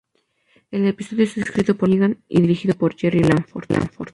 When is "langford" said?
3.23-3.67